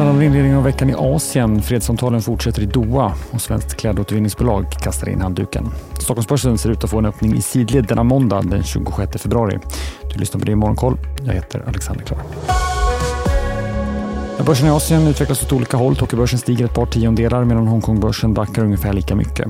[0.00, 1.62] Bland annat inledningen av veckan i Asien.
[1.62, 5.70] Fredssamtalen fortsätter i Doha och svenskt klädåtervinningsbolag kastar in handduken.
[5.98, 9.58] Stockholmsbörsen ser ut att få en öppning i sidled denna måndag den 26 februari.
[10.12, 10.98] Du lyssnar på det i Morgonkoll.
[11.24, 12.18] Jag heter Alexander Klar.
[14.46, 15.96] Börsen i Asien utvecklas åt olika håll.
[15.96, 19.48] Tokyobörsen stiger ett par tiondelar medan Hongkongbörsen backar ungefär lika mycket.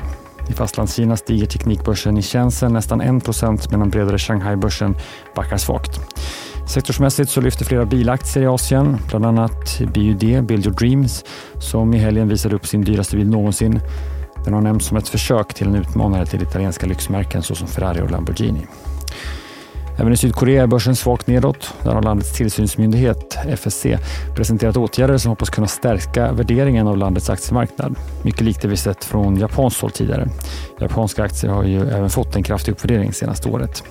[0.48, 4.96] I Fastlandskina stiger teknikbörsen i Shenzhen nästan 1% medan bredare Shanghai-börsen
[5.34, 6.00] backar svagt.
[6.70, 11.24] Sektorsmässigt så lyfter flera bilaktier i Asien, bland annat BUD, Build Your Dreams,
[11.58, 13.80] som i helgen visade upp sin dyraste bil någonsin.
[14.44, 18.10] Den har nämnts som ett försök till en utmanare till italienska lyxmärken såsom Ferrari och
[18.10, 18.66] Lamborghini.
[19.98, 21.74] Även i Sydkorea är börsen svagt nedåt.
[21.82, 23.86] Där har landets tillsynsmyndighet, FSC,
[24.36, 27.94] presenterat åtgärder som hoppas kunna stärka värderingen av landets aktiemarknad.
[28.22, 30.28] Mycket likt det vi sett från japanskt håll tidigare.
[30.80, 33.82] Japanska aktier har ju även fått en kraftig uppvärdering senaste året.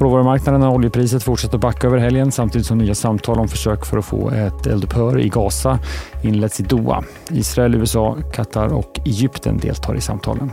[0.00, 3.86] På råvarumarknaden har oljepriset fortsatt att backa över helgen samtidigt som nya samtal om försök
[3.86, 5.78] för att få ett eldupphör i Gaza
[6.22, 7.04] inletts i Doha.
[7.30, 10.52] Israel, USA, Qatar och Egypten deltar i samtalen.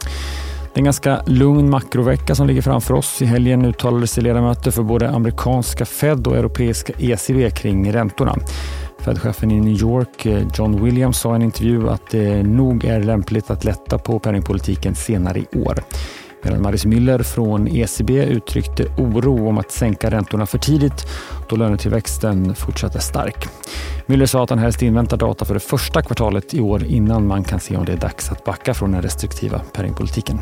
[0.00, 3.22] Det är en ganska lugn makrovecka som ligger framför oss.
[3.22, 8.36] I helgen uttalade sig ledamöter för både amerikanska Fed och europeiska ECB kring räntorna.
[8.98, 13.00] Fed-chefen i New York, eh, John Williams, sa i en intervju att det nog är
[13.00, 15.78] lämpligt att lätta på penningpolitiken senare i år.
[16.42, 21.06] Medan Maris Müller från ECB uttryckte oro om att sänka räntorna för tidigt
[21.48, 23.48] då lönetillväxten fortsatte stark.
[24.06, 27.44] Müller sa att han helst inväntar data för det första kvartalet i år innan man
[27.44, 30.38] kan se om det är dags att backa från den restriktiva penningpolitiken.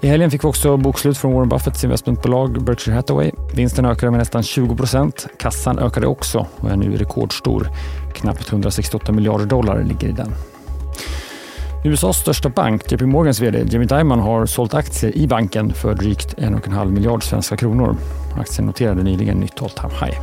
[0.00, 3.30] I helgen fick vi också bokslut från Warren Buffetts investmentbolag Berkshire Hathaway.
[3.54, 5.26] Vinsten ökade med nästan 20 procent.
[5.38, 7.68] Kassan ökade också och är nu rekordstor.
[8.14, 10.34] Knappt 168 miljarder dollar ligger i den.
[11.88, 16.34] USAs största bank, JP Morgans vd Jamie Dimon har sålt aktier i banken för drygt
[16.34, 17.96] 1,5 miljard svenska kronor.
[18.40, 20.18] Aktien noterade nyligen nytt all time high.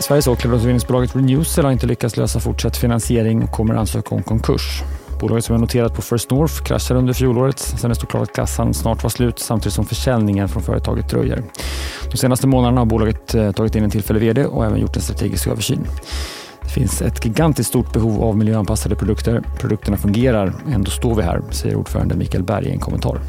[0.00, 4.82] Sveriges åklagarutredningsbolaget Renewcell har inte lyckats lösa fortsatt finansiering och kommer ansöka om konkurs.
[5.20, 8.36] Bolaget som är noterat på First North kraschade under fjolåret sen det stod klart att
[8.36, 11.42] kassan snart var slut samtidigt som försäljningen från företaget dröjer.
[12.10, 15.02] De senaste månaderna har bolaget eh, tagit in en tillfällig vd och även gjort en
[15.02, 15.86] strategisk översyn.
[16.66, 19.42] Det finns ett gigantiskt stort behov av miljöanpassade produkter.
[19.58, 23.20] Produkterna fungerar, ändå står vi här, säger ordförande Mikael Berg i en kommentar.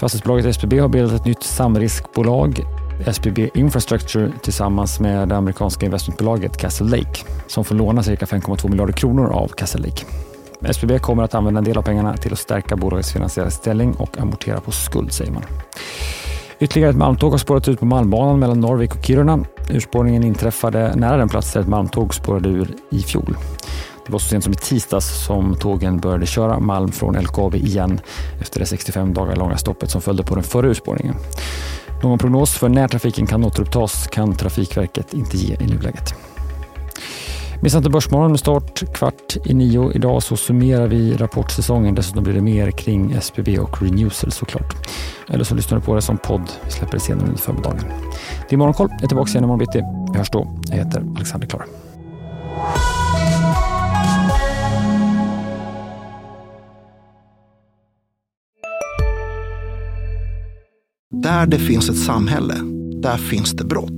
[0.00, 2.64] Fastighetsbolaget SBB har bildat ett nytt samriskbolag,
[3.06, 8.92] SBB Infrastructure, tillsammans med det amerikanska investmentbolaget Castle Lake, som får låna cirka 5,2 miljarder
[8.92, 10.04] kronor av Castle Lake.
[10.62, 14.18] SBB kommer att använda en del av pengarna till att stärka bolagets finansiella ställning och
[14.18, 15.42] amortera på skuld, säger man.
[16.60, 19.44] Ytterligare ett malmtåg har spårat ut på Malmbanan mellan Norvik och Kiruna.
[19.70, 23.36] Urspårningen inträffade nära den plats där ett malmtåg spårade ur i fjol.
[24.06, 28.00] Det var så sent som i tisdags som tågen började köra malm från LKAB igen
[28.40, 31.14] efter det 65 dagar långa stoppet som följde på den förra urspårningen.
[32.02, 36.14] Någon prognos för när trafiken kan återupptas kan Trafikverket inte ge i nuläget.
[37.62, 39.92] Missa inte Börsmorgon med start kvart i nio.
[39.92, 41.94] Idag så summerar vi rapportsäsongen.
[41.94, 44.74] Dessutom blir det mer kring SBB och Renewcell såklart.
[45.28, 46.50] Eller så lyssnar du på det som podd.
[46.64, 47.84] Vi släpper det senare under förmiddagen.
[48.48, 48.88] Det är Morgonkoll.
[48.90, 49.82] Jag är tillbaka igen imorgon bitti.
[50.12, 50.58] Vi hörs då.
[50.68, 51.66] Jag heter Alexander Klar.
[61.10, 62.54] Där det finns ett samhälle,
[63.02, 63.97] där finns det brott.